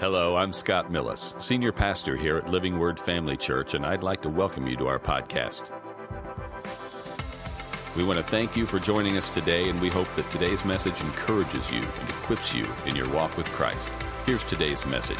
[0.00, 4.22] Hello, I'm Scott Millis, Senior Pastor here at Living Word Family Church, and I'd like
[4.22, 5.64] to welcome you to our podcast.
[7.96, 11.00] We want to thank you for joining us today, and we hope that today's message
[11.00, 13.88] encourages you and equips you in your walk with Christ.
[14.24, 15.18] Here's today's message.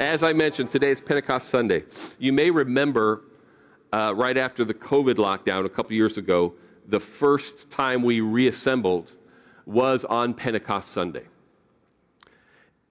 [0.00, 1.84] As I mentioned, today is Pentecost Sunday.
[2.18, 3.22] You may remember
[3.92, 6.54] uh, right after the COVID lockdown a couple years ago,
[6.88, 9.12] the first time we reassembled
[9.64, 11.22] was on Pentecost Sunday.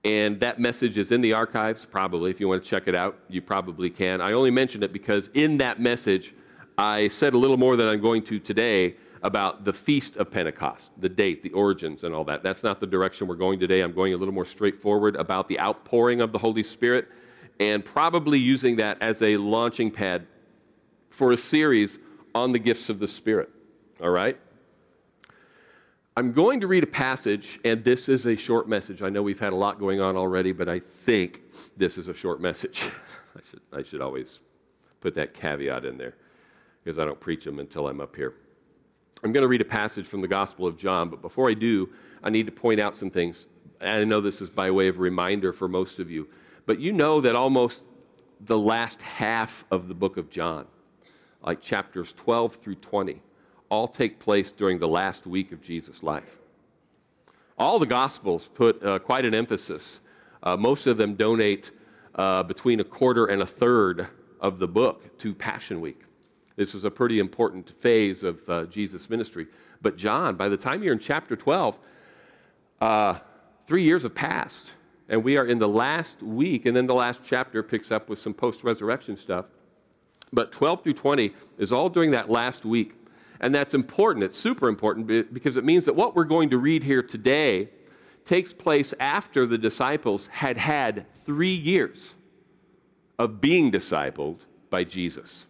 [0.05, 2.29] And that message is in the archives, probably.
[2.29, 4.21] If you want to check it out, you probably can.
[4.21, 6.35] I only mention it because in that message,
[6.77, 10.91] I said a little more than I'm going to today about the Feast of Pentecost,
[10.99, 12.43] the date, the origins, and all that.
[12.43, 13.81] That's not the direction we're going today.
[13.81, 17.07] I'm going a little more straightforward about the outpouring of the Holy Spirit
[17.59, 20.27] and probably using that as a launching pad
[21.09, 21.97] for a series
[22.35, 23.49] on the gifts of the Spirit.
[23.99, 24.37] All right?
[26.17, 29.01] I'm going to read a passage, and this is a short message.
[29.01, 31.41] I know we've had a lot going on already, but I think
[31.75, 32.83] this is a short message.
[33.35, 34.39] I should, I should always
[35.01, 36.15] put that caveat in there
[36.81, 38.33] because I don't preach them until I'm up here.
[39.25, 41.89] I'm going to read a passage from the Gospel of John, but before I do,
[42.23, 43.47] I need to point out some things.
[43.81, 46.29] And I know this is by way of reminder for most of you,
[46.65, 47.83] but you know that almost
[48.39, 50.65] the last half of the book of John,
[51.43, 53.21] like chapters 12 through 20,
[53.69, 56.37] all take place during the last week of Jesus' life.
[57.57, 60.01] All the Gospels put uh, quite an emphasis.
[60.43, 61.71] Uh, most of them donate
[62.15, 64.07] uh, between a quarter and a third
[64.39, 66.01] of the book to Passion Week.
[66.55, 69.47] This was a pretty important phase of uh, Jesus' ministry.
[69.81, 71.77] But John, by the time you're in chapter 12,
[72.81, 73.19] uh,
[73.67, 74.71] three years have passed,
[75.09, 78.19] and we are in the last week, and then the last chapter picks up with
[78.19, 79.45] some post resurrection stuff.
[80.31, 82.95] But 12 through 20 is all during that last week.
[83.39, 84.23] And that's important.
[84.23, 87.69] It's super important because it means that what we're going to read here today
[88.23, 92.13] takes place after the disciples had had three years
[93.19, 95.45] of being discipled by Jesus.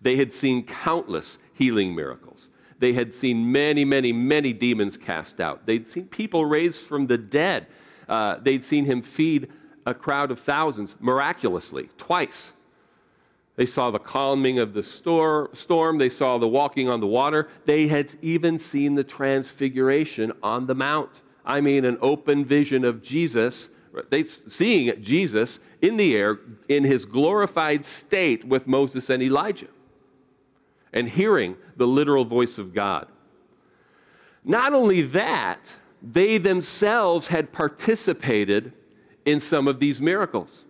[0.00, 2.48] They had seen countless healing miracles.
[2.78, 5.64] They had seen many, many, many demons cast out.
[5.64, 7.68] They'd seen people raised from the dead.
[8.08, 9.48] Uh, they'd seen him feed
[9.86, 12.52] a crowd of thousands miraculously, twice.
[13.56, 15.98] They saw the calming of the storm.
[15.98, 17.48] They saw the walking on the water.
[17.66, 21.22] They had even seen the transfiguration on the mount.
[21.44, 23.68] I mean, an open vision of Jesus.
[24.10, 26.38] They seeing Jesus in the air
[26.68, 29.68] in his glorified state with Moses and Elijah,
[30.92, 33.06] and hearing the literal voice of God.
[34.42, 35.70] Not only that,
[36.02, 38.72] they themselves had participated
[39.24, 40.64] in some of these miracles.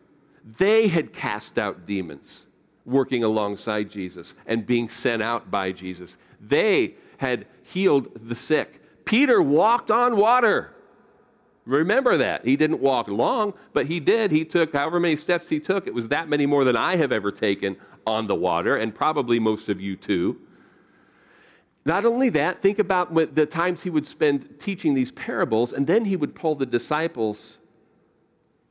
[0.59, 2.45] They had cast out demons
[2.85, 6.17] working alongside Jesus and being sent out by Jesus.
[6.41, 8.83] They had healed the sick.
[9.05, 10.75] Peter walked on water.
[11.67, 12.45] Remember that.
[12.45, 14.31] He didn't walk long, but he did.
[14.31, 15.87] He took however many steps he took.
[15.87, 19.39] It was that many more than I have ever taken on the water, and probably
[19.39, 20.39] most of you too.
[21.87, 26.05] Not only that, think about the times he would spend teaching these parables, and then
[26.05, 27.59] he would pull the disciples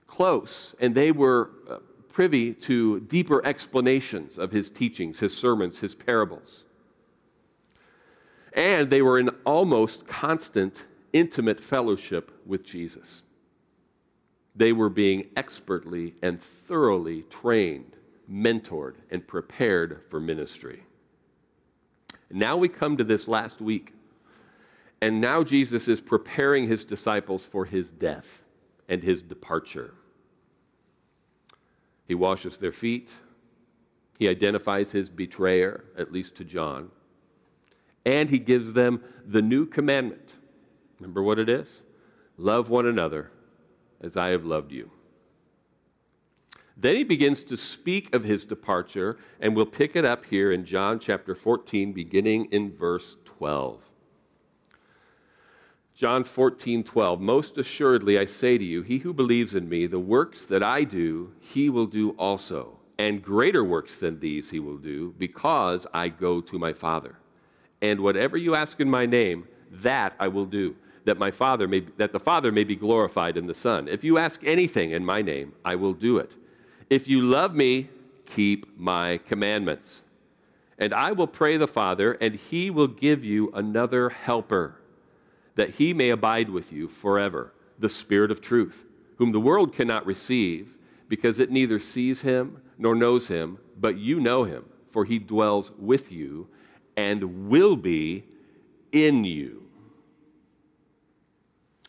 [0.08, 1.52] close, and they were
[2.14, 6.64] privy to deeper explanations of his teachings, his sermons, his parables.
[8.54, 13.24] And they were in almost constant, intimate fellowship with Jesus.
[14.56, 17.96] They were being expertly and thoroughly trained,
[18.32, 20.84] mentored, and prepared for ministry.
[22.30, 23.94] Now we come to this last week,
[25.02, 28.44] and now Jesus is preparing his disciples for his death
[28.88, 29.96] and his departure.
[32.14, 33.10] He washes their feet.
[34.20, 36.92] He identifies his betrayer, at least to John.
[38.06, 40.36] And he gives them the new commandment.
[41.00, 41.82] Remember what it is?
[42.38, 43.32] Love one another
[44.00, 44.92] as I have loved you.
[46.78, 50.66] Then he begins to speak of his departure, and we'll pick it up here in
[50.66, 53.82] John chapter 14, beginning in verse 12.
[55.96, 57.22] John 14, 12.
[57.22, 60.84] Most assuredly, I say to you, he who believes in me, the works that I
[60.84, 62.80] do, he will do also.
[62.98, 67.16] And greater works than these he will do, because I go to my Father.
[67.82, 70.76] And whatever you ask in my name, that I will do,
[71.06, 73.88] that my Father may, that the Father may be glorified in the Son.
[73.88, 76.32] If you ask anything in my name, I will do it.
[76.90, 77.90] If you love me,
[78.26, 80.02] keep my commandments.
[80.80, 84.80] And I will pray the Father, and he will give you another helper
[85.56, 88.86] that he may abide with you forever, the Spirit of truth,
[89.18, 90.78] whom the world cannot receive,
[91.08, 95.72] because it neither sees him nor knows him, but you know him, for he dwells
[95.78, 96.48] with you
[96.98, 98.24] and will be
[98.92, 99.64] in you.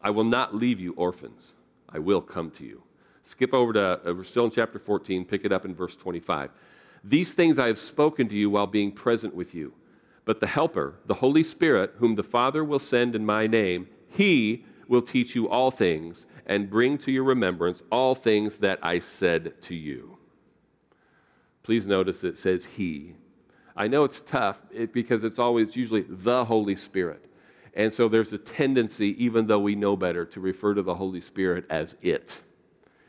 [0.00, 1.55] I will not leave you orphans.
[1.88, 2.82] I will come to you.
[3.22, 6.50] Skip over to, uh, we're still in chapter 14, pick it up in verse 25.
[7.02, 9.72] These things I have spoken to you while being present with you.
[10.24, 14.64] But the Helper, the Holy Spirit, whom the Father will send in my name, he
[14.88, 19.60] will teach you all things and bring to your remembrance all things that I said
[19.62, 20.18] to you.
[21.62, 23.14] Please notice it says he.
[23.76, 24.60] I know it's tough
[24.92, 27.24] because it's always usually the Holy Spirit.
[27.74, 31.20] And so there's a tendency, even though we know better, to refer to the Holy
[31.20, 32.38] Spirit as it.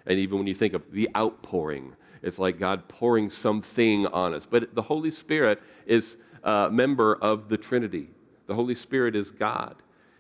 [0.05, 4.47] And even when you think of the outpouring, it's like God pouring something on us.
[4.47, 8.07] But the Holy Spirit is a member of the Trinity.
[8.47, 9.75] The Holy Spirit is God.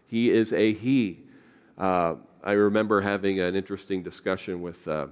[0.07, 1.19] He is a He.
[1.77, 5.07] Uh, I remember having an interesting discussion with, uh,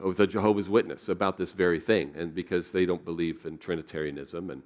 [0.00, 4.50] with a Jehovah's Witness about this very thing, and because they don't believe in Trinitarianism,
[4.50, 4.62] and,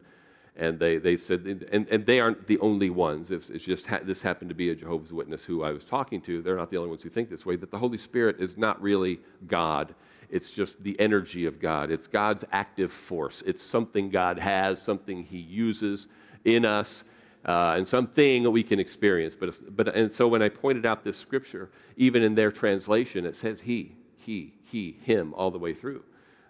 [0.57, 3.31] and they, they said, and, and they aren't the only ones.
[3.31, 6.21] It's, it's just ha- this happened to be a Jehovah's Witness who I was talking
[6.23, 6.43] to.
[6.43, 7.57] They're not the only ones who think this way.
[7.57, 9.95] That the Holy Spirit is not really God.
[10.35, 11.93] It's just the energy of God.
[11.93, 13.41] It's God's active force.
[13.47, 16.09] It's something God has, something He uses
[16.45, 17.05] in us
[17.45, 19.37] uh, and something that we can experience.
[19.39, 23.37] But, but, and so when I pointed out this scripture, even in their translation, it
[23.37, 26.03] says he, he, he, him all the way through.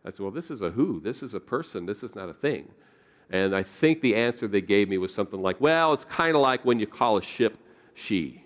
[0.02, 1.00] I said, well, this is a who.
[1.00, 1.84] This is a person.
[1.84, 2.70] This is not a thing.
[3.28, 6.40] And I think the answer they gave me was something like, well, it's kind of
[6.40, 7.58] like when you call a ship
[7.92, 8.43] she.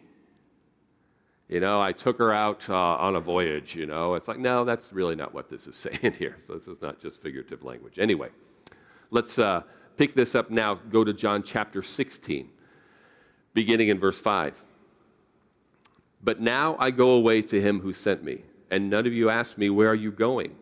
[1.48, 4.14] You know, I took her out uh, on a voyage, you know.
[4.14, 6.36] It's like, no, that's really not what this is saying here.
[6.46, 7.98] So this is not just figurative language.
[7.98, 8.28] Anyway,
[9.10, 9.62] let's, uh,
[9.98, 10.74] pick this up now.
[10.74, 12.48] Go to John chapter 16,
[13.52, 14.64] beginning in verse 5.
[16.22, 19.58] But now I go away to him who sent me, and none of you ask
[19.58, 20.56] me, Where are you going?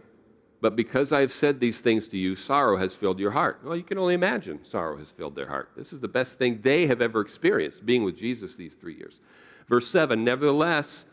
[0.60, 3.60] But because I have said these things to you, sorrow has filled your heart.
[3.62, 5.70] Well, you can only imagine sorrow has filled their heart.
[5.76, 9.20] This is the best thing they have ever experienced, being with Jesus these three years.
[9.68, 11.04] Verse 7 Nevertheless,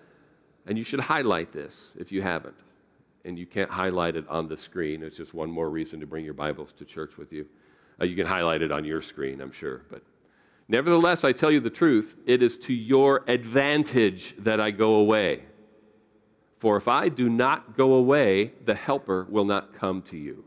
[0.66, 2.56] and you should highlight this if you haven't,
[3.26, 5.04] and you can't highlight it on the screen.
[5.04, 7.46] It's just one more reason to bring your Bibles to church with you.
[8.02, 9.82] Uh, you can highlight it on your screen, I'm sure.
[9.90, 10.02] But
[10.68, 15.44] nevertheless, I tell you the truth, it is to your advantage that I go away.
[16.60, 20.46] For if I do not go away, the Helper will not come to you.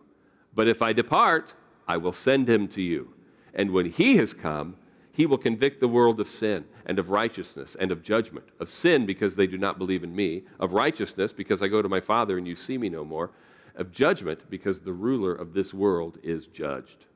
[0.54, 1.54] But if I depart,
[1.86, 3.12] I will send him to you.
[3.54, 4.76] And when he has come,
[5.16, 8.44] he will convict the world of sin and of righteousness and of judgment.
[8.60, 10.42] Of sin, because they do not believe in me.
[10.60, 13.30] Of righteousness, because I go to my Father and you see me no more.
[13.76, 17.06] Of judgment, because the ruler of this world is judged.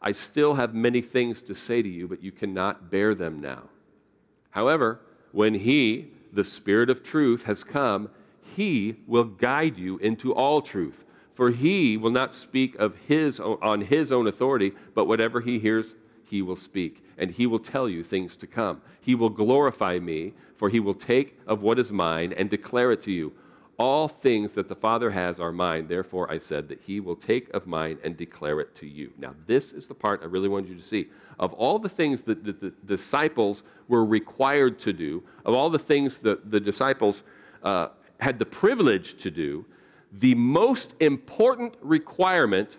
[0.00, 3.64] I still have many things to say to you, but you cannot bear them now.
[4.50, 5.00] However,
[5.32, 8.08] when He, the Spirit of truth, has come,
[8.54, 11.04] He will guide you into all truth.
[11.34, 15.58] For He will not speak of his own, on His own authority, but whatever He
[15.58, 15.94] hears,
[16.32, 18.80] He will speak, and He will tell you things to come.
[19.02, 23.02] He will glorify me, for He will take of what is mine and declare it
[23.02, 23.34] to you.
[23.78, 25.88] All things that the Father has are mine.
[25.88, 29.12] Therefore, I said that he will take of mine and declare it to you.
[29.18, 31.10] Now, this is the part I really wanted you to see.
[31.38, 36.20] Of all the things that the, disciples were required to do, of all the things
[36.20, 37.24] that the disciples
[37.62, 37.88] uh,
[38.20, 39.66] had the privilege to do,
[40.10, 42.78] the most important requirement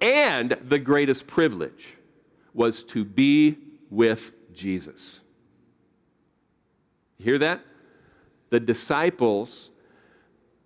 [0.00, 1.96] and the greatest privilege
[2.54, 3.58] was to be
[3.90, 5.20] with Jesus.
[7.18, 7.60] You hear that?
[8.50, 9.70] The disciples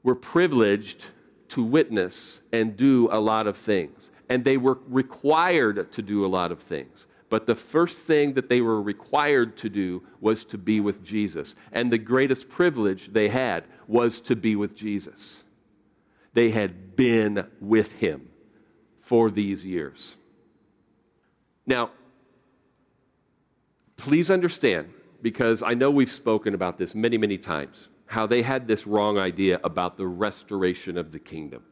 [0.03, 1.05] were privileged
[1.49, 4.11] to witness and do a lot of things.
[4.29, 7.07] And they were required to do a lot of things.
[7.31, 11.55] But the first thing that they were required to do was to be with Jesus.
[11.73, 15.43] And the greatest privilege they had was to be with Jesus.
[16.33, 18.29] They had been with him
[18.99, 20.17] for these years.
[21.69, 21.91] Now,
[23.99, 28.67] please understand, because I know we've spoken about this many, many times how they had
[28.67, 31.63] this wrong idea about the restoration of the kingdom.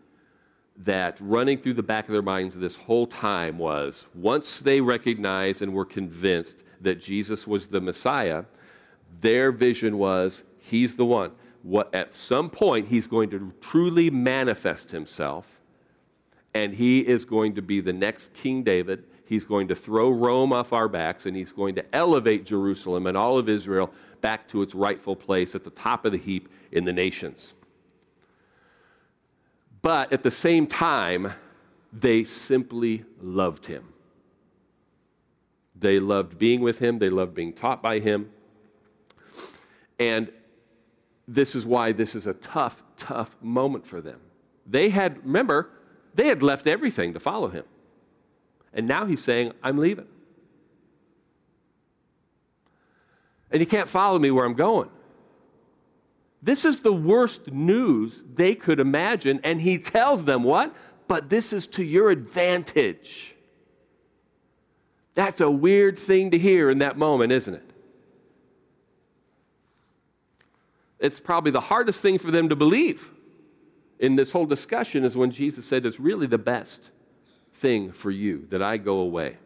[0.76, 5.62] That running through the back of their minds this whole time was once they recognized
[5.62, 8.44] and were convinced that Jesus was the Messiah,
[9.22, 11.32] their vision was he's the one.
[11.62, 15.58] What, at some point, he's going to truly manifest himself,
[16.52, 19.04] and he is going to be the next King David.
[19.26, 23.16] He's going to throw Rome off our backs, and he's going to elevate Jerusalem and
[23.16, 26.84] all of Israel back to its rightful place at the top of the heap in
[26.84, 27.54] the nations.
[29.82, 31.32] But at the same time,
[31.92, 33.84] they simply loved him.
[35.78, 38.30] They loved being with him, they loved being taught by him.
[39.98, 40.30] And
[41.28, 44.20] this is why this is a tough, tough moment for them.
[44.66, 45.70] They had, remember,
[46.14, 47.64] they had left everything to follow him.
[48.72, 50.06] And now he's saying, I'm leaving.
[53.50, 54.90] And you can't follow me where I'm going.
[56.42, 59.40] This is the worst news they could imagine.
[59.42, 60.74] And he tells them what?
[61.08, 63.34] But this is to your advantage.
[65.14, 67.70] That's a weird thing to hear in that moment, isn't it?
[70.98, 73.10] It's probably the hardest thing for them to believe
[73.98, 76.90] in this whole discussion is when Jesus said, It's really the best
[77.56, 79.36] thing for you that I go away.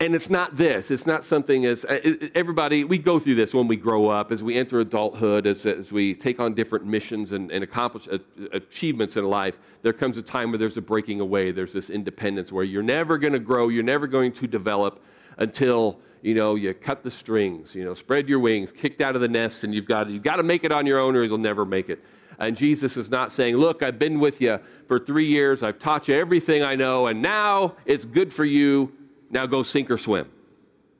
[0.00, 0.90] And it's not this.
[0.90, 1.98] It's not something as uh,
[2.34, 5.92] everybody, we go through this when we grow up, as we enter adulthood, as, as
[5.92, 8.16] we take on different missions and, and accomplish uh,
[8.52, 9.58] achievements in life.
[9.82, 11.50] There comes a time where there's a breaking away.
[11.50, 15.04] There's this independence where you're never going to grow, you're never going to develop
[15.36, 19.20] until you know you cut the strings, you know, spread your wings, kicked out of
[19.20, 21.38] the nest, and you've got, you've got to make it on your own or you'll
[21.38, 22.02] never make it.
[22.40, 26.08] And Jesus is not saying, Look, I've been with you for three years, I've taught
[26.08, 28.92] you everything I know, and now it's good for you
[29.30, 30.28] now go sink or swim.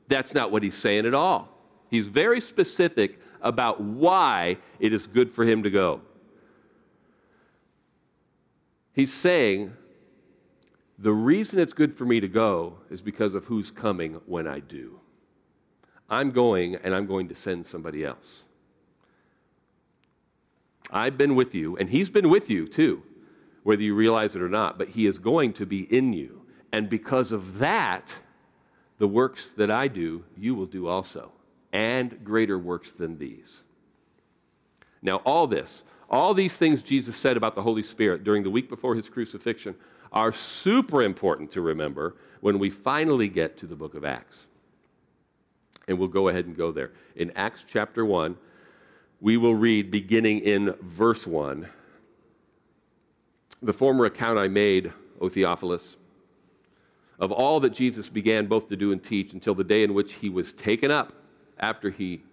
[0.07, 1.49] That's not what he's saying at all.
[1.89, 6.01] He's very specific about why it is good for him to go.
[8.93, 9.73] He's saying,
[10.99, 14.59] the reason it's good for me to go is because of who's coming when I
[14.59, 14.99] do.
[16.09, 18.43] I'm going and I'm going to send somebody else.
[20.91, 23.03] I've been with you, and he's been with you too,
[23.63, 26.41] whether you realize it or not, but he is going to be in you.
[26.71, 28.13] And because of that,
[28.97, 31.31] the works that I do, you will do also,
[31.71, 33.61] and greater works than these.
[35.01, 38.69] Now, all this, all these things Jesus said about the Holy Spirit during the week
[38.69, 39.75] before his crucifixion
[40.11, 44.45] are super important to remember when we finally get to the book of Acts.
[45.87, 46.91] And we'll go ahead and go there.
[47.15, 48.37] In Acts chapter 1,
[49.21, 51.69] we will read beginning in verse 1.
[53.61, 55.95] The former account I made, O Theophilus,
[57.19, 60.13] of all that Jesus began both to do and teach until the day in which
[60.13, 61.13] he was taken up
[61.59, 62.23] after he,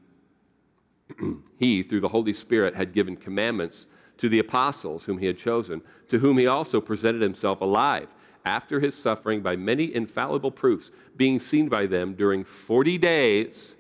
[1.59, 3.85] he through the Holy Spirit, had given commandments
[4.17, 8.09] to the apostles whom he had chosen, to whom he also presented himself alive
[8.47, 13.75] after his suffering by many infallible proofs, being seen by them during 40 days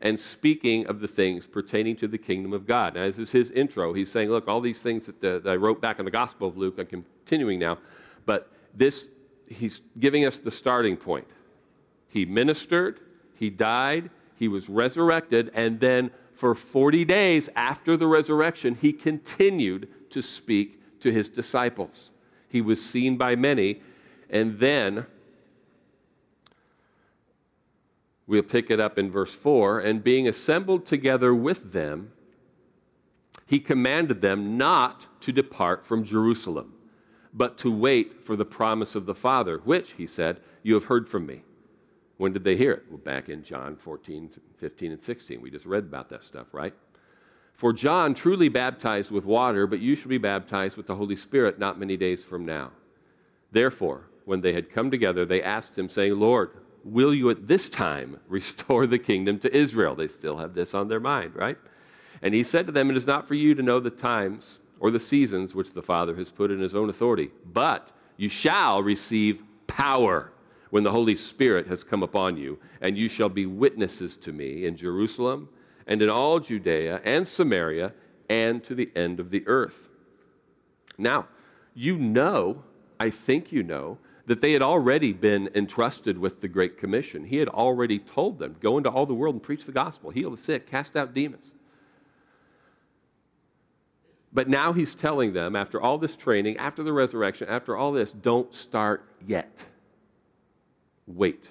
[0.00, 2.94] and speaking of the things pertaining to the kingdom of God.
[2.94, 3.92] Now, this is his intro.
[3.92, 6.48] He's saying, Look, all these things that, uh, that I wrote back in the Gospel
[6.48, 7.78] of Luke, I'm continuing now,
[8.26, 9.10] but this
[9.46, 11.26] he's giving us the starting point.
[12.08, 13.00] He ministered,
[13.34, 19.88] he died, he was resurrected, and then for 40 days after the resurrection, he continued
[20.10, 22.10] to speak to his disciples.
[22.48, 23.82] He was seen by many,
[24.30, 25.06] and then
[28.28, 32.12] we'll pick it up in verse 4 and being assembled together with them,
[33.46, 36.74] he commanded them not to depart from Jerusalem
[37.32, 41.08] but to wait for the promise of the Father, which, he said, you have heard
[41.08, 41.42] from me.
[42.16, 42.84] When did they hear it?
[42.88, 45.40] Well, back in John 14, 15, and 16.
[45.40, 46.74] We just read about that stuff, right?
[47.52, 51.58] For John truly baptized with water, but you shall be baptized with the Holy Spirit
[51.58, 52.72] not many days from now.
[53.52, 56.50] Therefore, when they had come together, they asked him, saying, Lord,
[56.84, 59.94] will you at this time restore the kingdom to Israel?
[59.94, 61.56] They still have this on their mind, right?
[62.22, 64.90] And he said to them, It is not for you to know the times or
[64.90, 67.30] the seasons which the Father has put in his own authority.
[67.52, 70.32] But you shall receive power
[70.70, 74.66] when the Holy Spirit has come upon you, and you shall be witnesses to me
[74.66, 75.48] in Jerusalem
[75.86, 77.92] and in all Judea and Samaria
[78.28, 79.88] and to the end of the earth.
[80.98, 81.28] Now,
[81.74, 82.62] you know,
[83.00, 87.24] I think you know, that they had already been entrusted with the Great Commission.
[87.24, 90.30] He had already told them, Go into all the world and preach the gospel, heal
[90.30, 91.50] the sick, cast out demons.
[94.30, 98.12] But now he's telling them, after all this training, after the resurrection, after all this,
[98.12, 99.64] don't start yet.
[101.06, 101.48] Wait.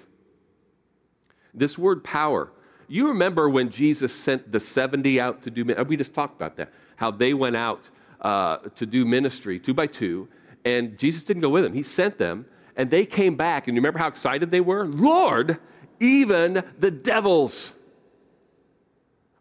[1.52, 2.52] This word power,
[2.86, 5.84] you remember when Jesus sent the 70 out to do, ministry?
[5.88, 9.88] we just talked about that, how they went out uh, to do ministry two by
[9.88, 10.28] two,
[10.64, 11.72] and Jesus didn't go with them.
[11.72, 12.46] He sent them,
[12.78, 14.86] and they came back, and you remember how excited they were?
[14.86, 15.58] Lord,
[15.98, 17.72] even the devils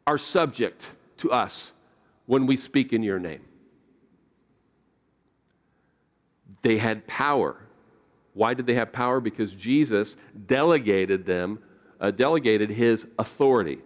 [0.08, 1.72] are subject to us
[2.26, 3.42] when we speak in your name.
[6.64, 7.58] They had power.
[8.34, 9.20] Why did they have power?
[9.20, 10.18] Because Jesus
[10.48, 11.60] delegated them,
[12.02, 13.80] uh, delegated his authority.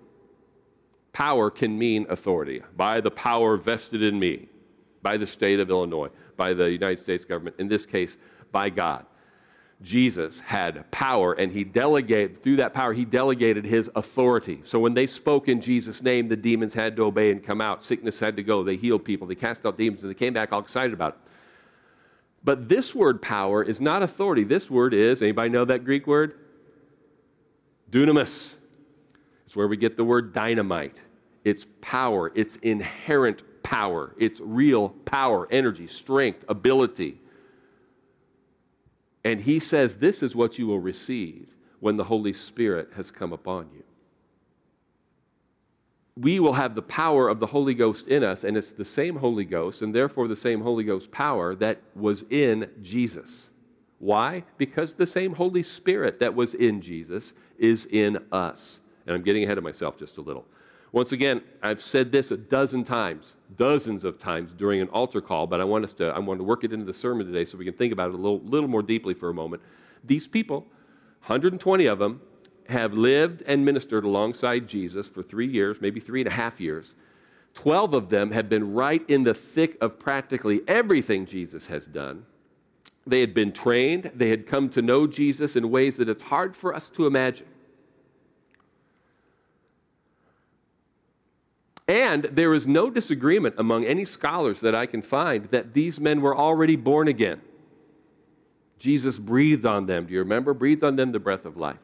[1.11, 2.61] Power can mean authority.
[2.77, 4.47] By the power vested in me,
[5.01, 8.17] by the state of Illinois, by the United States government, in this case,
[8.53, 9.05] by God.
[9.81, 14.61] Jesus had power and he delegated, through that power, he delegated his authority.
[14.63, 17.83] So when they spoke in Jesus' name, the demons had to obey and come out.
[17.83, 18.63] Sickness had to go.
[18.63, 19.27] They healed people.
[19.27, 21.19] They cast out demons and they came back all excited about it.
[22.43, 24.43] But this word power is not authority.
[24.43, 26.39] This word is, anybody know that Greek word?
[27.89, 28.53] Dunamis.
[29.45, 30.97] It's where we get the word dynamite.
[31.43, 37.20] It's power, it's inherent power, it's real power, energy, strength, ability.
[39.23, 41.47] And he says, This is what you will receive
[41.79, 43.83] when the Holy Spirit has come upon you.
[46.17, 49.15] We will have the power of the Holy Ghost in us, and it's the same
[49.15, 53.47] Holy Ghost, and therefore the same Holy Ghost power that was in Jesus.
[53.99, 54.43] Why?
[54.57, 58.79] Because the same Holy Spirit that was in Jesus is in us.
[59.05, 60.45] And I'm getting ahead of myself just a little.
[60.93, 65.47] Once again, I've said this a dozen times, dozens of times during an altar call,
[65.47, 67.57] but I want us to, I want to work it into the sermon today so
[67.57, 69.61] we can think about it a little, little more deeply for a moment.
[70.03, 70.61] These people,
[71.21, 72.21] 120 of them,
[72.67, 76.93] have lived and ministered alongside Jesus for three years, maybe three and a half years.
[77.53, 82.25] 12 of them have been right in the thick of practically everything Jesus has done.
[83.07, 86.55] They had been trained, they had come to know Jesus in ways that it's hard
[86.55, 87.47] for us to imagine.
[91.91, 96.21] And there is no disagreement among any scholars that I can find that these men
[96.21, 97.41] were already born again.
[98.79, 100.05] Jesus breathed on them.
[100.05, 100.53] Do you remember?
[100.53, 101.81] Breathed on them the breath of life.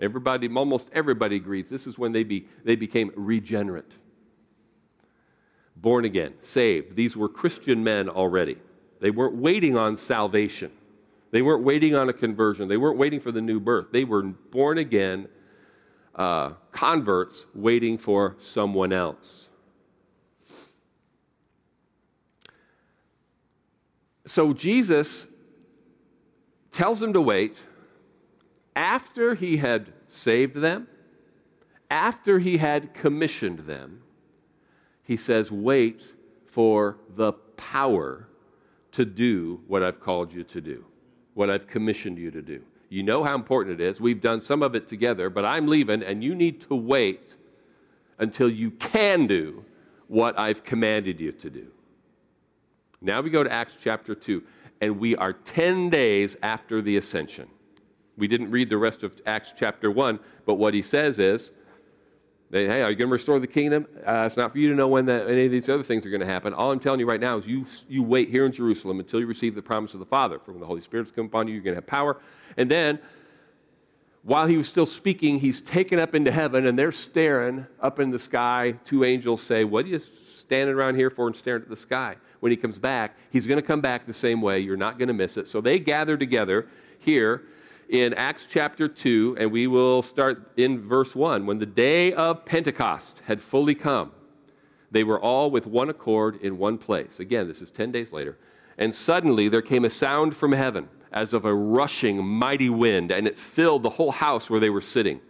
[0.00, 3.92] Everybody, almost everybody agrees this is when they, be, they became regenerate.
[5.76, 6.96] Born again, saved.
[6.96, 8.56] These were Christian men already.
[8.98, 10.72] They weren't waiting on salvation.
[11.30, 12.66] They weren't waiting on a conversion.
[12.66, 13.92] They weren't waiting for the new birth.
[13.92, 15.28] They were born again
[16.16, 19.43] uh, converts waiting for someone else.
[24.26, 25.26] So Jesus
[26.70, 27.58] tells them to wait
[28.74, 30.88] after he had saved them,
[31.90, 34.00] after he had commissioned them.
[35.02, 36.02] He says, Wait
[36.46, 38.28] for the power
[38.92, 40.84] to do what I've called you to do,
[41.34, 42.62] what I've commissioned you to do.
[42.88, 44.00] You know how important it is.
[44.00, 47.34] We've done some of it together, but I'm leaving, and you need to wait
[48.18, 49.64] until you can do
[50.06, 51.66] what I've commanded you to do.
[53.04, 54.42] Now we go to Acts chapter 2,
[54.80, 57.48] and we are 10 days after the ascension.
[58.16, 61.50] We didn't read the rest of Acts chapter 1, but what he says is,
[62.50, 63.86] hey, are you going to restore the kingdom?
[64.06, 66.10] Uh, it's not for you to know when that, any of these other things are
[66.10, 66.54] going to happen.
[66.54, 69.26] All I'm telling you right now is you, you wait here in Jerusalem until you
[69.26, 70.38] receive the promise of the Father.
[70.38, 72.18] For when the Holy Spirit's come upon you, you're going to have power.
[72.56, 73.00] And then,
[74.22, 78.10] while he was still speaking, he's taken up into heaven, and they're staring up in
[78.10, 78.76] the sky.
[78.84, 79.98] Two angels say, What are you
[80.46, 82.16] standing around here for and staring at the sky?
[82.40, 84.60] When he comes back, he's going to come back the same way.
[84.60, 85.48] You're not going to miss it.
[85.48, 86.66] So they gather together
[86.98, 87.42] here
[87.88, 91.46] in Acts chapter 2, and we will start in verse 1.
[91.46, 94.12] When the day of Pentecost had fully come,
[94.90, 97.18] they were all with one accord in one place.
[97.18, 98.38] Again, this is 10 days later.
[98.78, 103.26] And suddenly there came a sound from heaven as of a rushing mighty wind, and
[103.26, 105.20] it filled the whole house where they were sitting.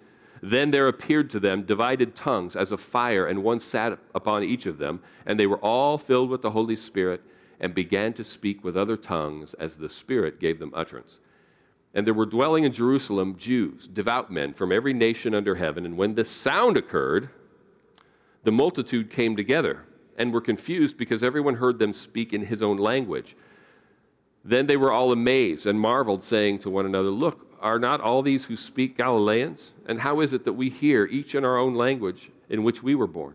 [0.47, 4.67] Then there appeared to them divided tongues as of fire, and one sat upon each
[4.67, 7.23] of them, and they were all filled with the Holy Spirit
[7.61, 11.19] and began to speak with other tongues as the Spirit gave them utterance.
[11.95, 15.87] And there were dwelling in Jerusalem Jews, devout men from every nation under heaven.
[15.87, 17.31] And when this sound occurred,
[18.43, 19.87] the multitude came together
[20.19, 23.35] and were confused because everyone heard them speak in his own language.
[24.45, 28.23] Then they were all amazed and marveled, saying to one another, Look, are not all
[28.23, 29.73] these who speak Galileans?
[29.87, 32.95] And how is it that we hear, each in our own language in which we
[32.95, 33.35] were born?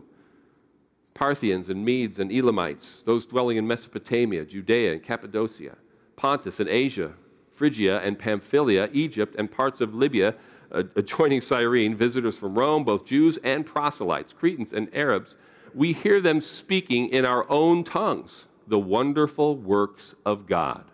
[1.12, 5.76] Parthians and Medes and Elamites, those dwelling in Mesopotamia, Judea and Cappadocia,
[6.16, 7.12] Pontus and Asia,
[7.50, 10.34] Phrygia and Pamphylia, Egypt and parts of Libya,
[10.70, 15.36] adjoining Cyrene, visitors from Rome, both Jews and proselytes, Cretans and Arabs,
[15.74, 20.89] we hear them speaking in our own tongues the wonderful works of God.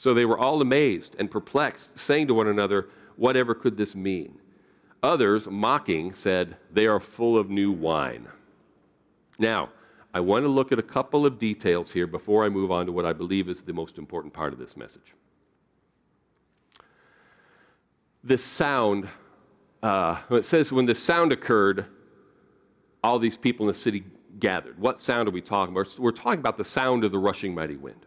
[0.00, 4.38] So they were all amazed and perplexed, saying to one another, Whatever could this mean?
[5.02, 8.26] Others, mocking, said, They are full of new wine.
[9.38, 9.68] Now,
[10.14, 12.92] I want to look at a couple of details here before I move on to
[12.92, 15.12] what I believe is the most important part of this message.
[18.24, 19.06] This sound,
[19.82, 21.84] uh, it says, when the sound occurred,
[23.04, 24.04] all these people in the city
[24.38, 24.78] gathered.
[24.78, 25.94] What sound are we talking about?
[25.98, 28.06] We're talking about the sound of the rushing mighty wind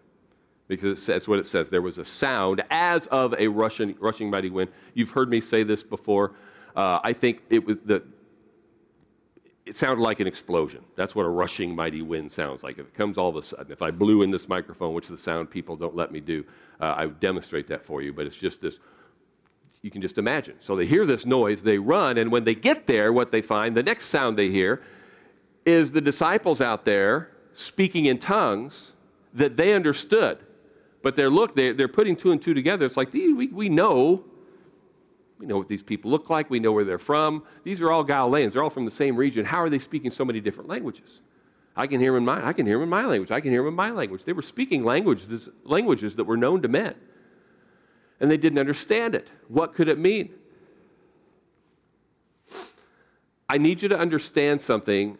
[0.67, 1.69] because that's what it says.
[1.69, 4.71] There was a sound as of a rushing, rushing mighty wind.
[4.93, 6.33] You've heard me say this before.
[6.75, 8.03] Uh, I think it was the.
[9.65, 10.83] It sounded like an explosion.
[10.97, 12.79] That's what a rushing mighty wind sounds like.
[12.79, 15.17] If it comes all of a sudden, if I blew in this microphone, which the
[15.17, 16.43] sound people don't let me do,
[16.81, 18.11] uh, I would demonstrate that for you.
[18.11, 18.79] But it's just this.
[19.81, 20.55] You can just imagine.
[20.59, 23.75] So they hear this noise, they run, and when they get there, what they find,
[23.75, 24.81] the next sound they hear,
[25.65, 28.91] is the disciples out there speaking in tongues
[29.33, 30.39] that they understood
[31.03, 32.85] but they're look, they're, they're putting two and two together.
[32.85, 34.23] It's like we, we know
[35.39, 36.49] We know what these people look like.
[36.49, 37.43] We know where they're from.
[37.63, 38.53] These are all Galileans.
[38.53, 39.45] They're all from the same region.
[39.45, 41.19] How are they speaking so many different languages?
[41.75, 43.31] I can hear them in my, I can hear them in my language.
[43.31, 44.23] I can hear them in my language.
[44.23, 46.95] They were speaking languages, languages that were known to men.
[48.19, 49.27] And they didn't understand it.
[49.49, 50.33] What could it mean?
[53.49, 55.17] I need you to understand something.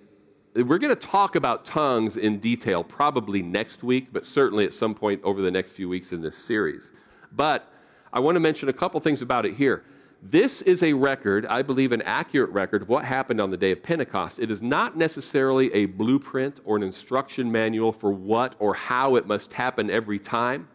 [0.55, 4.93] We're going to talk about tongues in detail probably next week, but certainly at some
[4.93, 6.91] point over the next few weeks in this series.
[7.31, 7.67] But
[8.11, 9.83] I want to mention a couple things about it here.
[10.21, 13.71] This is a record, I believe, an accurate record of what happened on the day
[13.71, 14.37] of Pentecost.
[14.37, 19.25] It is not necessarily a blueprint or an instruction manual for what or how it
[19.25, 20.67] must happen every time.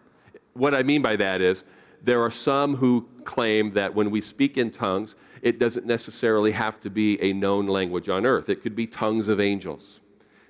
[0.54, 1.62] What I mean by that is,
[2.02, 6.80] there are some who claim that when we speak in tongues, it doesn't necessarily have
[6.80, 8.48] to be a known language on earth.
[8.48, 10.00] It could be tongues of angels.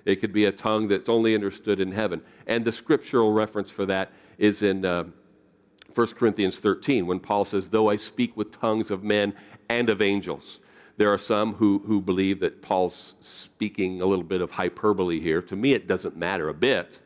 [0.05, 2.21] It could be a tongue that's only understood in heaven.
[2.47, 5.05] And the scriptural reference for that is in uh,
[5.93, 9.33] 1 Corinthians 13 when Paul says, Though I speak with tongues of men
[9.69, 10.59] and of angels.
[10.97, 15.41] There are some who, who believe that Paul's speaking a little bit of hyperbole here.
[15.43, 16.99] To me, it doesn't matter a bit.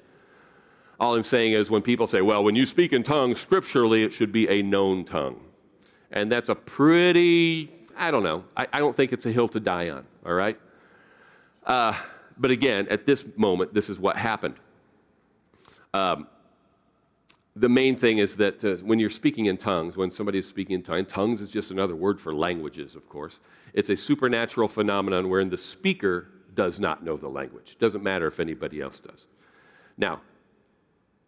[1.00, 4.13] All I'm saying is when people say, well, when you speak in tongues, scripturally, it
[4.13, 5.39] should be a known tongue.
[6.13, 9.60] And that's a pretty, I don't know, I, I don't think it's a hill to
[9.60, 10.60] die on, all right?
[11.65, 11.93] Uh,
[12.38, 14.56] but again, at this moment, this is what happened.
[15.93, 16.28] Um,
[17.56, 20.76] the main thing is that uh, when you're speaking in tongues, when somebody is speaking
[20.76, 23.39] in tongues, tongues is just another word for languages, of course.
[23.73, 27.78] It's a supernatural phenomenon wherein the speaker does not know the language.
[27.80, 29.26] Doesn't matter if anybody else does.
[29.97, 30.21] Now,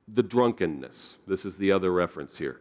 [0.08, 1.18] the drunkenness.
[1.26, 2.60] This is the other reference here.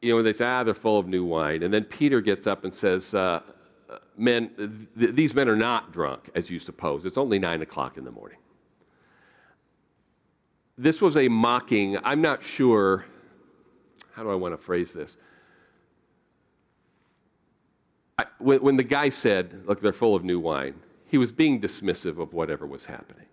[0.00, 1.62] You know, when they say, ah, they're full of new wine.
[1.62, 3.40] And then Peter gets up and says, uh,
[4.16, 4.50] men,
[4.98, 7.04] th- these men are not drunk, as you suppose.
[7.04, 8.38] It's only nine o'clock in the morning.
[10.76, 13.04] This was a mocking, I'm not sure,
[14.12, 15.16] how do I want to phrase this?
[18.16, 20.74] I, when, when the guy said, look, they're full of new wine,
[21.06, 23.26] he was being dismissive of whatever was happening.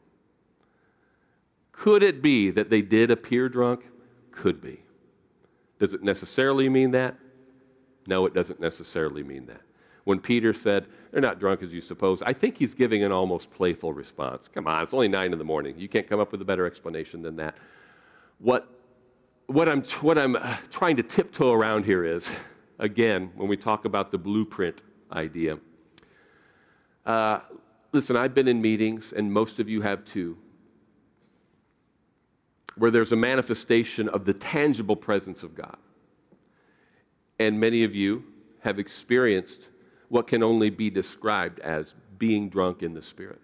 [1.71, 3.85] Could it be that they did appear drunk?
[4.31, 4.79] Could be.
[5.79, 7.15] Does it necessarily mean that?
[8.07, 9.61] No, it doesn't necessarily mean that.
[10.03, 13.51] When Peter said, They're not drunk as you suppose, I think he's giving an almost
[13.51, 14.47] playful response.
[14.47, 15.75] Come on, it's only nine in the morning.
[15.77, 17.55] You can't come up with a better explanation than that.
[18.39, 18.67] What,
[19.47, 22.29] what, I'm, what I'm uh, trying to tiptoe around here is,
[22.79, 25.57] again, when we talk about the blueprint idea,
[27.05, 27.39] uh,
[27.91, 30.37] listen, I've been in meetings, and most of you have too,
[32.77, 35.77] where there's a manifestation of the tangible presence of God.
[37.39, 38.23] And many of you
[38.61, 39.69] have experienced
[40.09, 43.41] what can only be described as being drunk in the Spirit.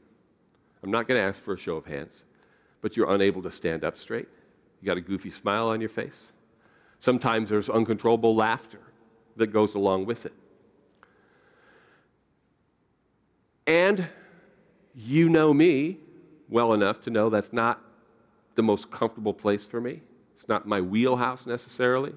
[0.83, 2.23] I'm not going to ask for a show of hands,
[2.81, 4.27] but you're unable to stand up straight.
[4.81, 6.23] You got a goofy smile on your face.
[6.99, 8.79] Sometimes there's uncontrollable laughter
[9.37, 10.33] that goes along with it.
[13.67, 14.07] And
[14.95, 15.97] you know me
[16.49, 17.81] well enough to know that's not
[18.55, 20.01] the most comfortable place for me.
[20.37, 22.13] It's not my wheelhouse necessarily.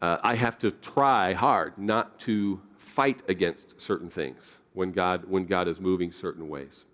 [0.00, 4.42] Uh, I have to try hard not to fight against certain things
[4.74, 6.84] when God, when God is moving certain ways.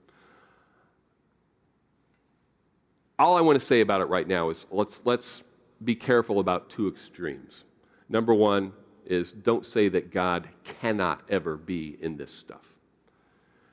[3.19, 5.43] All I want to say about it right now is let's, let's
[5.85, 7.64] be careful about two extremes.
[8.09, 8.73] Number one
[9.07, 12.75] is don't say that God cannot ever be in this stuff.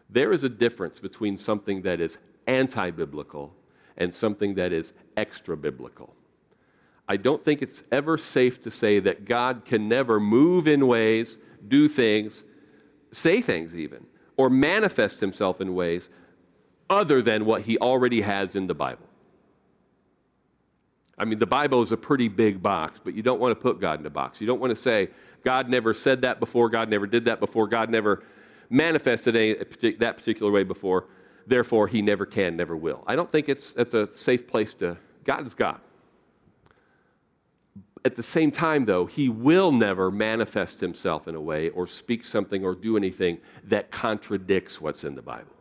[0.10, 3.54] There is a difference between something that is anti biblical
[3.98, 6.16] and something that is extra biblical.
[7.08, 11.38] I don't think it's ever safe to say that God can never move in ways,
[11.68, 12.44] do things,
[13.12, 14.06] say things even,
[14.38, 16.10] or manifest himself in ways
[16.90, 19.08] other than what he already has in the Bible.
[21.18, 23.80] I mean, the Bible is a pretty big box, but you don't want to put
[23.80, 24.42] God in a box.
[24.42, 25.10] You don't want to say,
[25.44, 28.24] God never said that before, God never did that before, God never
[28.70, 29.36] manifested
[30.00, 31.06] that particular way before
[31.48, 33.04] therefore he never can, never will.
[33.08, 35.80] I don't think it's, it's a safe place to, God is God.
[38.04, 42.24] At the same time, though, he will never manifest himself in a way or speak
[42.24, 45.56] something or do anything that contradicts what's in the Bible.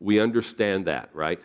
[0.00, 1.42] We understand that, right?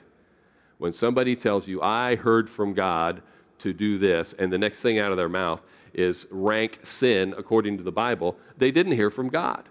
[0.78, 3.22] When somebody tells you, I heard from God
[3.60, 5.62] to do this, and the next thing out of their mouth
[5.94, 9.68] is rank sin according to the Bible, they didn't hear from God.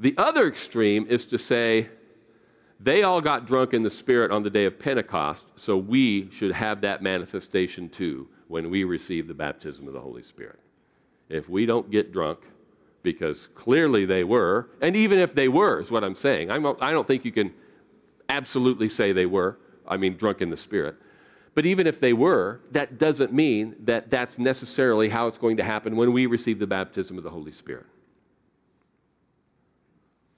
[0.00, 1.90] The other extreme is to say,
[2.80, 6.52] they all got drunk in the Spirit on the day of Pentecost, so we should
[6.52, 10.58] have that manifestation too when we receive the baptism of the Holy Spirit.
[11.28, 12.38] If we don't get drunk,
[13.02, 16.50] because clearly they were, and even if they were, is what I'm saying.
[16.50, 17.52] I'm, I don't think you can
[18.30, 20.96] absolutely say they were, I mean, drunk in the Spirit.
[21.54, 25.64] But even if they were, that doesn't mean that that's necessarily how it's going to
[25.64, 27.86] happen when we receive the baptism of the Holy Spirit.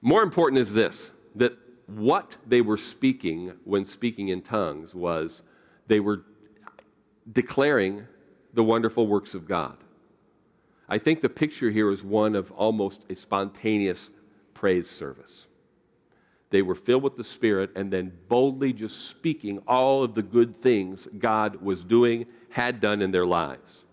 [0.02, 5.42] More important is this that what they were speaking when speaking in tongues was
[5.86, 6.24] they were
[7.32, 8.06] declaring
[8.52, 9.76] the wonderful works of God.
[10.88, 14.10] I think the picture here is one of almost a spontaneous
[14.52, 15.46] praise service.
[16.50, 20.60] They were filled with the Spirit and then boldly just speaking all of the good
[20.60, 23.84] things God was doing, had done in their lives.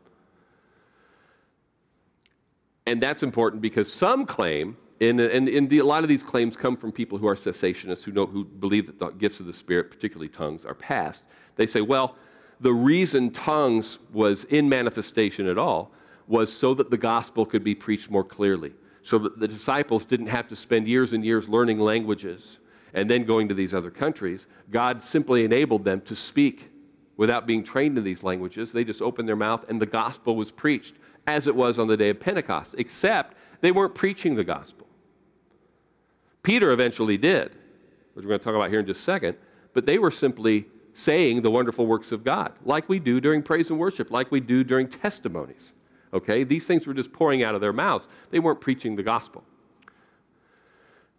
[2.85, 6.57] And that's important because some claim, and, and, and the, a lot of these claims
[6.57, 9.53] come from people who are cessationists, who, know, who believe that the gifts of the
[9.53, 11.23] Spirit, particularly tongues, are past.
[11.55, 12.15] They say, well,
[12.59, 15.91] the reason tongues was in manifestation at all
[16.27, 20.27] was so that the gospel could be preached more clearly so that the disciples didn't
[20.27, 22.59] have to spend years and years learning languages
[22.93, 24.47] and then going to these other countries.
[24.69, 26.69] God simply enabled them to speak
[27.17, 28.71] without being trained in these languages.
[28.71, 30.95] They just opened their mouth and the gospel was preached
[31.27, 34.88] as it was on the day of Pentecost, except they weren't preaching the gospel.
[36.43, 37.51] Peter eventually did,
[38.13, 39.37] which we're going to talk about here in just a second,
[39.73, 43.69] but they were simply saying the wonderful works of God, like we do during praise
[43.69, 45.71] and worship, like we do during testimonies.
[46.13, 46.43] Okay?
[46.43, 48.07] These things were just pouring out of their mouths.
[48.31, 49.43] They weren't preaching the gospel.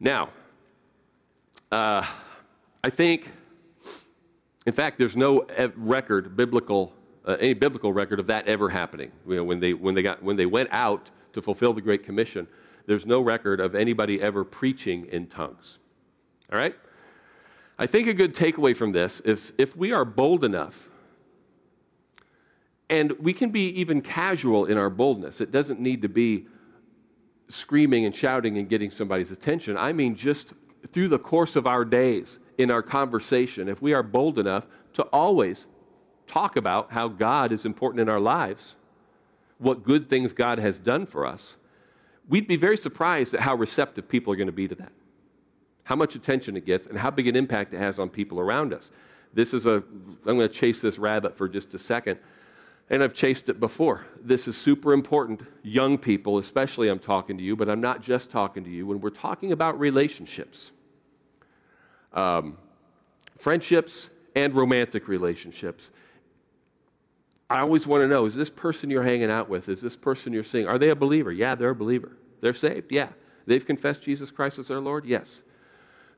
[0.01, 0.31] Now,
[1.71, 2.05] uh,
[2.83, 3.31] I think,
[4.67, 6.93] in fact, there's no record, biblical,
[7.25, 9.13] uh, any biblical record of that ever happening.
[9.27, 12.05] You know, when they, when, they got, when they went out to fulfill the Great
[12.05, 12.49] Commission,
[12.91, 15.79] there's no record of anybody ever preaching in tongues.
[16.53, 16.75] All right?
[17.79, 20.89] I think a good takeaway from this is if we are bold enough
[22.89, 25.41] and we can be even casual in our boldness.
[25.41, 26.49] It doesn't need to be
[27.49, 29.77] screaming and shouting and getting somebody's attention.
[29.77, 30.53] I mean, just
[30.89, 35.05] through the course of our days, in our conversation, if we are bold enough to
[35.05, 35.69] always
[36.27, 38.75] talk about how God is important in our lives,
[39.59, 41.55] what good things God has done for us,
[42.31, 44.93] we'd be very surprised at how receptive people are going to be to that.
[45.85, 48.73] How much attention it gets and how big an impact it has on people around
[48.73, 48.91] us.
[49.35, 52.19] This is a, I'm going to chase this rabbit for just a second
[52.91, 54.05] and I've chased it before.
[54.21, 55.43] This is super important.
[55.63, 58.85] Young people, especially, I'm talking to you, but I'm not just talking to you.
[58.85, 60.73] When we're talking about relationships,
[62.13, 62.59] um,
[63.39, 65.91] friendships, and romantic relationships,
[67.49, 70.33] I always want to know is this person you're hanging out with, is this person
[70.33, 71.33] you're seeing, are they a believer?
[71.33, 72.17] Yeah, they're a believer.
[72.41, 72.93] They're saved?
[72.93, 73.09] Yeah.
[73.47, 75.05] They've confessed Jesus Christ as their Lord?
[75.05, 75.41] Yes.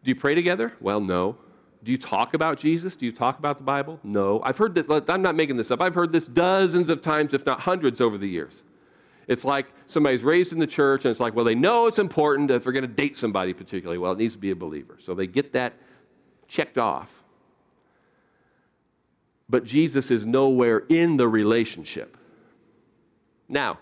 [0.05, 0.73] Do you pray together?
[0.81, 1.37] Well, no.
[1.85, 2.95] Do you talk about Jesus?
[2.95, 3.99] Do you talk about the Bible?
[4.05, 4.41] No.
[4.45, 5.81] I've heard this, I'm not making this up.
[5.81, 8.63] I've heard this dozens of times, if not hundreds, over the years.
[9.29, 12.51] It's like somebody's raised in the church, and it's like, well, they know it's important
[12.51, 13.99] if they're going to date somebody particularly.
[13.99, 14.97] Well, it needs to be a believer.
[15.01, 15.75] So they get that
[16.49, 17.23] checked off.
[19.49, 22.17] But Jesus is nowhere in the relationship.
[23.49, 23.79] Now,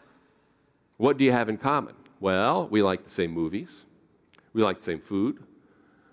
[0.97, 1.95] what do you have in common?
[2.21, 3.71] Well, we like the same movies,
[4.53, 5.43] we like the same food,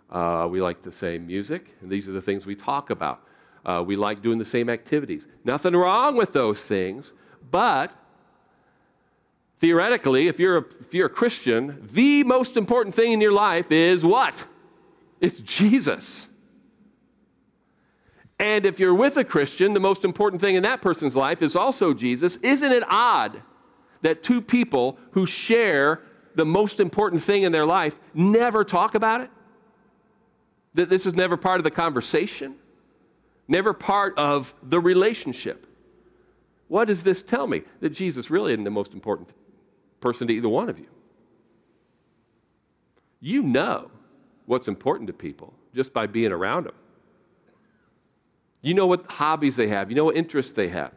[0.09, 3.21] uh, we like the same music, and these are the things we talk about.
[3.65, 5.27] Uh, we like doing the same activities.
[5.43, 7.11] Nothing wrong with those things,
[7.51, 7.91] but
[9.59, 13.69] theoretically, if you're, a, if you're a Christian, the most important thing in your life
[13.69, 14.45] is what?
[15.19, 16.27] It's Jesus.
[18.39, 21.55] And if you're with a Christian, the most important thing in that person's life is
[21.55, 22.37] also Jesus.
[22.37, 23.41] Isn't it odd
[24.01, 26.01] that two people who share
[26.35, 29.29] the most important thing in their life never talk about it?
[30.73, 32.55] That this is never part of the conversation,
[33.47, 35.65] never part of the relationship.
[36.67, 37.63] What does this tell me?
[37.79, 39.29] That Jesus really isn't the most important
[40.01, 40.87] person to either one of you.
[43.19, 43.89] You know
[44.45, 46.75] what's important to people just by being around them.
[48.61, 50.91] You know what hobbies they have, you know what interests they have.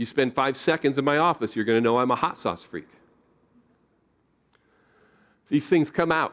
[0.00, 2.64] You spend five seconds in my office, you're going to know I'm a hot sauce
[2.64, 2.88] freak.
[5.48, 6.32] These things come out.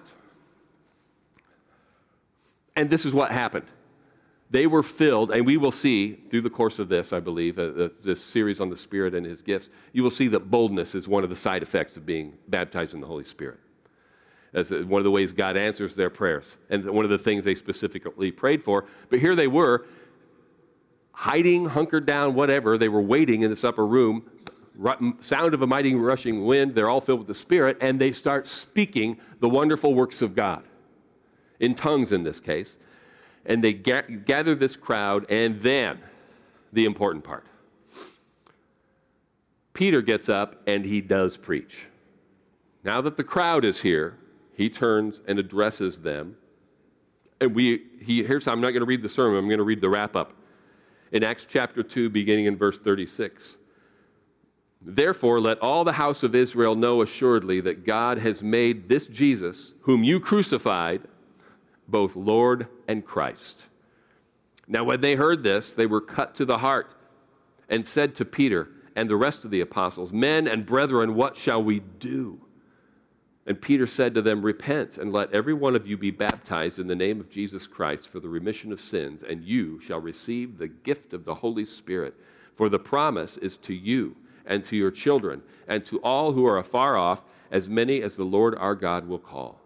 [2.78, 3.66] And this is what happened.
[4.50, 7.90] They were filled, and we will see through the course of this, I believe, uh,
[8.02, 11.26] this series on the Spirit and His gifts, you will see that boldness is one
[11.26, 13.60] of the side effects of being baptized in the Holy Spirit.
[14.54, 17.44] As uh, one of the ways God answers their prayers, and one of the things
[17.44, 18.86] they specifically prayed for.
[19.10, 19.86] But here they were,
[21.18, 22.78] hiding, hunkered down, whatever.
[22.78, 24.30] They were waiting in this upper room.
[25.20, 26.76] Sound of a mighty rushing wind.
[26.76, 30.64] They're all filled with the Spirit, and they start speaking the wonderful works of God
[31.60, 32.78] in tongues in this case.
[33.48, 36.00] And they ga- gather this crowd, and then
[36.72, 37.46] the important part
[39.74, 41.86] Peter gets up and he does preach.
[42.84, 44.18] Now that the crowd is here,
[44.54, 46.36] he turns and addresses them.
[47.40, 49.64] And we, he, here's how I'm not going to read the sermon, I'm going to
[49.64, 50.34] read the wrap up.
[51.12, 53.58] In Acts chapter 2, beginning in verse 36.
[54.82, 59.74] Therefore, let all the house of Israel know assuredly that God has made this Jesus,
[59.82, 61.02] whom you crucified,
[61.88, 63.64] both Lord and Christ.
[64.68, 66.94] Now, when they heard this, they were cut to the heart
[67.70, 71.64] and said to Peter and the rest of the apostles, Men and brethren, what shall
[71.64, 72.42] we do?
[73.48, 76.88] And Peter said to them, Repent and let every one of you be baptized in
[76.88, 80.68] the name of Jesus Christ for the remission of sins, and you shall receive the
[80.68, 82.14] gift of the Holy Spirit.
[82.56, 86.58] For the promise is to you and to your children and to all who are
[86.58, 89.62] afar off, as many as the Lord our God will call.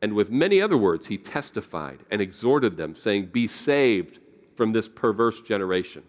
[0.00, 4.20] And with many other words, he testified and exhorted them, saying, Be saved
[4.54, 6.04] from this perverse generation.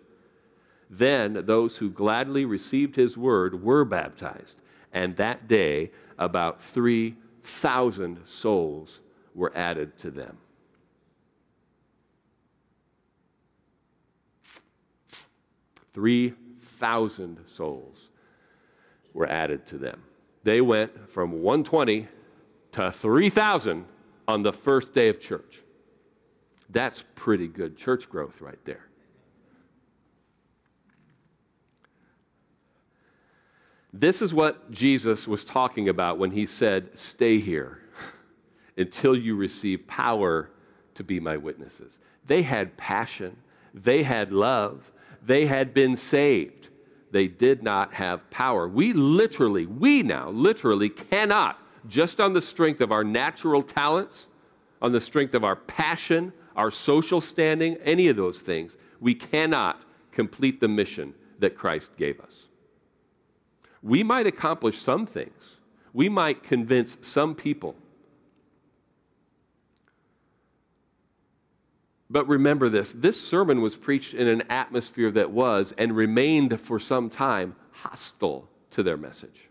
[0.90, 4.61] Then those who gladly received his word were baptized,
[4.94, 9.00] and that day about 3,000 souls
[9.34, 10.38] were added to them.
[15.94, 18.10] Three thousand souls
[19.14, 20.02] were added to them.
[20.44, 22.08] They went from 120
[22.72, 23.86] to 3,000
[24.28, 25.62] on the first day of church.
[26.70, 28.86] That's pretty good church growth right there.
[33.94, 37.80] This is what Jesus was talking about when he said, Stay here
[38.78, 40.50] until you receive power
[40.96, 42.00] to be my witnesses.
[42.26, 43.36] They had passion,
[43.74, 46.70] they had love, they had been saved.
[47.12, 48.70] They did not have power.
[48.70, 54.28] We literally, we now literally cannot just on the strength of our natural talents,
[54.82, 59.82] on the strength of our passion, our social standing, any of those things, we cannot
[60.12, 62.48] complete the mission that Christ gave us.
[63.82, 65.58] We might accomplish some things,
[65.94, 67.76] we might convince some people.
[72.10, 76.78] But remember this this sermon was preached in an atmosphere that was and remained for
[76.78, 79.48] some time hostile to their message.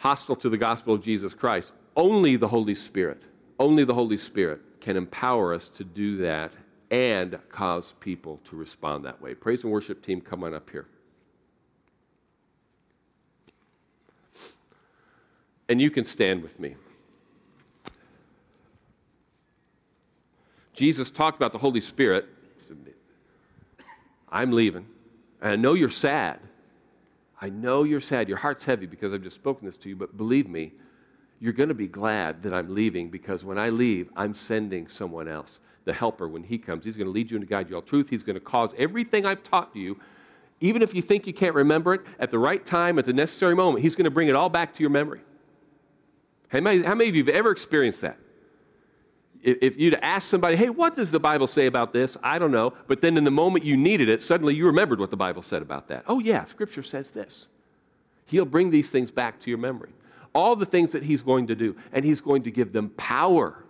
[0.00, 1.72] hostile to the gospel of Jesus Christ.
[1.94, 3.22] Only the Holy Spirit,
[3.58, 6.54] only the Holy Spirit can empower us to do that
[6.90, 9.34] and cause people to respond that way.
[9.34, 10.86] Praise and worship team, come on up here.
[15.68, 16.74] And you can stand with me.
[20.72, 22.26] Jesus talked about the Holy Spirit.
[24.28, 24.86] I'm leaving.
[25.40, 26.40] And I know you're sad.
[27.40, 28.28] I know you're sad.
[28.28, 30.72] Your heart's heavy because I've just spoken this to you, but believe me,
[31.38, 35.28] you're going to be glad that I'm leaving because when I leave, I'm sending someone
[35.28, 35.60] else.
[35.84, 38.10] The helper, when he comes, he's going to lead you and guide you all truth.
[38.10, 39.98] He's going to cause everything I've taught you,
[40.60, 43.54] even if you think you can't remember it, at the right time, at the necessary
[43.54, 45.20] moment, he's going to bring it all back to your memory.
[46.48, 48.18] How many, how many of you have ever experienced that?
[49.42, 52.16] if you'd ask somebody, hey, what does the Bible say about this?
[52.22, 52.74] I don't know.
[52.86, 55.62] But then in the moment you needed it, suddenly you remembered what the Bible said
[55.62, 56.04] about that.
[56.06, 57.48] Oh, yeah, Scripture says this.
[58.26, 59.90] He'll bring these things back to your memory.
[60.34, 63.64] All the things that He's going to do, and He's going to give them power,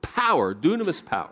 [0.00, 1.30] power, dunamis power,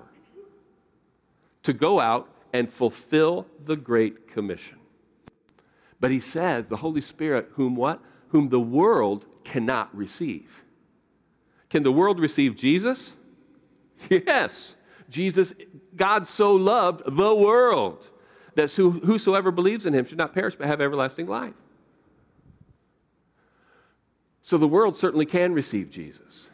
[1.62, 4.78] to go out and fulfill the Great Commission.
[6.00, 8.00] But He says, the Holy Spirit, whom what?
[8.28, 10.64] Whom the world cannot receive.
[11.68, 13.12] Can the world receive Jesus?
[14.08, 14.76] Yes,
[15.10, 15.52] Jesus,
[15.94, 18.08] God so loved the world
[18.54, 21.54] that whosoever believes in him should not perish but have everlasting life.
[24.42, 26.48] So the world certainly can receive Jesus.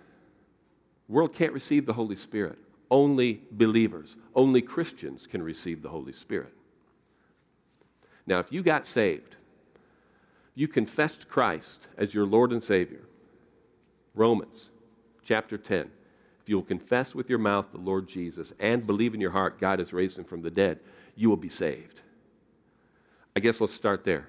[1.06, 2.58] The world can't receive the Holy Spirit.
[2.90, 6.52] Only believers, only Christians can receive the Holy Spirit.
[8.26, 9.36] Now, if you got saved,
[10.54, 13.02] you confessed Christ as your Lord and Savior.
[14.14, 14.70] Romans
[15.22, 15.90] chapter 10.
[16.40, 19.60] If you will confess with your mouth the Lord Jesus and believe in your heart
[19.60, 20.78] God has raised him from the dead,
[21.16, 22.00] you will be saved.
[23.34, 24.28] I guess let's start there.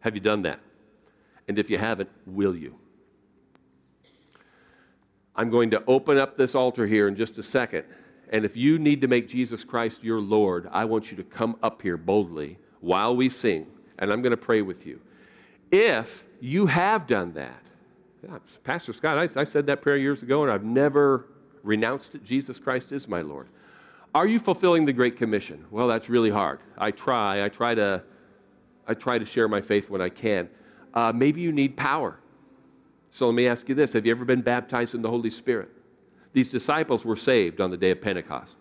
[0.00, 0.60] Have you done that?
[1.48, 2.74] And if you haven't, will you?
[5.34, 7.84] I'm going to open up this altar here in just a second.
[8.32, 11.56] And if you need to make Jesus Christ your Lord, I want you to come
[11.62, 13.66] up here boldly while we sing,
[13.98, 15.00] and I'm going to pray with you.
[15.70, 17.62] If you have done that,
[18.64, 21.26] Pastor Scott, I, I said that prayer years ago, and I've never
[21.62, 22.24] renounced it.
[22.24, 23.48] Jesus Christ is my Lord.
[24.14, 25.64] Are you fulfilling the Great Commission?
[25.70, 26.60] Well, that's really hard.
[26.78, 27.44] I try.
[27.44, 28.02] I try to,
[28.88, 30.48] I try to share my faith when I can.
[30.94, 32.18] Uh, maybe you need power.
[33.10, 35.70] So let me ask you this Have you ever been baptized in the Holy Spirit?
[36.32, 38.56] These disciples were saved on the day of Pentecost.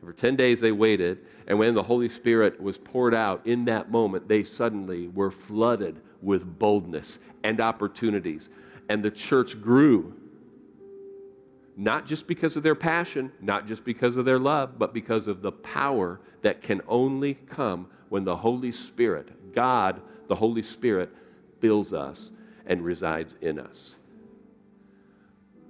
[0.00, 3.64] And for 10 days they waited, and when the Holy Spirit was poured out in
[3.66, 8.48] that moment, they suddenly were flooded with boldness and opportunities.
[8.88, 10.14] And the church grew
[11.76, 15.42] not just because of their passion, not just because of their love, but because of
[15.42, 21.10] the power that can only come when the Holy Spirit, God, the Holy Spirit,
[21.60, 22.30] fills us
[22.66, 23.96] and resides in us.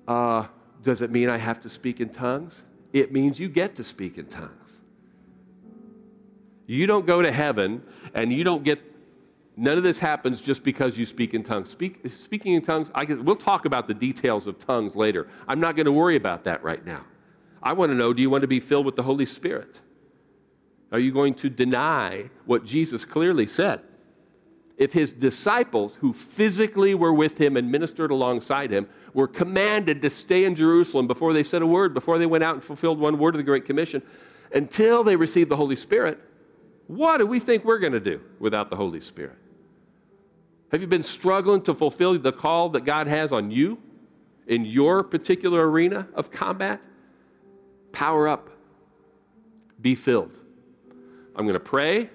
[0.06, 0.46] Uh,
[0.84, 2.62] does it mean I have to speak in tongues?
[2.92, 4.78] It means you get to speak in tongues.
[6.66, 7.82] You don't go to heaven
[8.14, 8.78] and you don't get
[9.56, 11.70] None of this happens just because you speak in tongues.
[11.70, 15.28] Speak, speaking in tongues, I guess, we'll talk about the details of tongues later.
[15.46, 17.04] I'm not going to worry about that right now.
[17.62, 19.80] I want to know do you want to be filled with the Holy Spirit?
[20.90, 23.80] Are you going to deny what Jesus clearly said?
[24.76, 30.10] If his disciples, who physically were with him and ministered alongside him, were commanded to
[30.10, 33.18] stay in Jerusalem before they said a word, before they went out and fulfilled one
[33.18, 34.02] word of the Great Commission,
[34.52, 36.18] until they received the Holy Spirit,
[36.88, 39.38] what do we think we're going to do without the Holy Spirit?
[40.72, 43.78] Have you been struggling to fulfill the call that God has on you
[44.48, 46.80] in your particular arena of combat?
[47.92, 48.50] Power up.
[49.80, 50.36] Be filled.
[51.36, 52.10] I'm going to pray.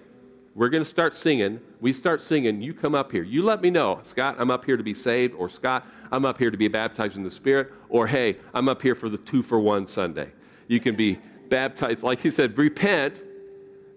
[0.55, 1.59] We're going to start singing.
[1.79, 2.61] We start singing.
[2.61, 3.23] You come up here.
[3.23, 6.37] You let me know, Scott, I'm up here to be saved, or Scott, I'm up
[6.37, 9.43] here to be baptized in the Spirit, or hey, I'm up here for the two
[9.43, 10.31] for one Sunday.
[10.67, 11.19] You can be
[11.49, 13.21] baptized, like he said, repent,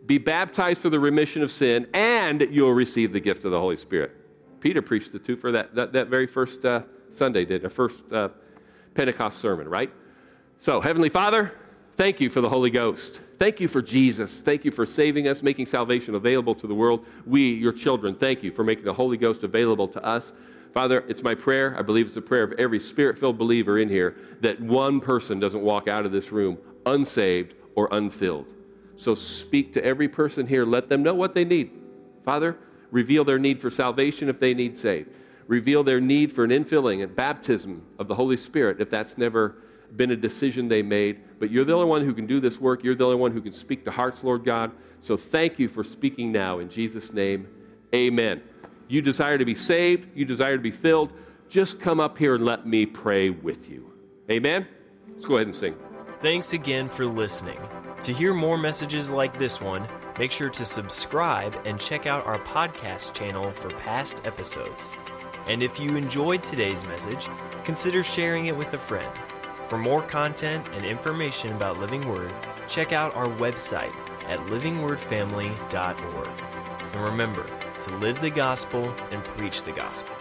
[0.07, 3.77] be baptized for the remission of sin, and you'll receive the gift of the Holy
[3.77, 4.13] Spirit.
[4.61, 8.05] Peter preached the two for that, that, that very first uh, Sunday, did a first
[8.13, 8.29] uh,
[8.95, 9.91] Pentecost sermon, right?
[10.59, 11.53] So, Heavenly Father,
[11.97, 13.21] thank you for the Holy Ghost.
[13.43, 14.31] Thank you for Jesus.
[14.31, 17.05] Thank you for saving us, making salvation available to the world.
[17.27, 20.33] We, your children, thank you for making the Holy Ghost available to us.
[20.73, 23.89] Father, it's my prayer, I believe it's a prayer of every spirit filled believer in
[23.89, 28.47] here, that one person doesn't walk out of this room unsaved or unfilled.
[28.97, 30.65] So speak to every person here.
[30.65, 31.73] Let them know what they need.
[32.25, 32.57] Father,
[32.93, 35.11] reveal their need for salvation if they need saved,
[35.49, 39.57] reveal their need for an infilling and baptism of the Holy Spirit if that's never
[39.97, 41.21] been a decision they made.
[41.39, 42.85] But you're the only one who can do this work.
[42.85, 44.73] You're the only one who can speak to hearts, Lord God.
[45.01, 46.59] So thank you for speaking now.
[46.59, 47.49] In Jesus' name,
[47.95, 48.43] amen.
[48.89, 51.13] You desire to be saved, you desire to be filled.
[51.49, 53.93] Just come up here and let me pray with you.
[54.31, 54.67] Amen?
[55.11, 55.75] Let's go ahead and sing.
[56.21, 57.59] Thanks again for listening.
[58.03, 59.87] To hear more messages like this one,
[60.19, 64.93] Make sure to subscribe and check out our podcast channel for past episodes.
[65.47, 67.29] And if you enjoyed today's message,
[67.65, 69.11] consider sharing it with a friend.
[69.73, 72.31] For more content and information about Living Word,
[72.69, 73.95] check out our website
[74.27, 76.29] at livingwordfamily.org.
[76.93, 77.47] And remember
[77.81, 80.15] to live the gospel and preach the gospel.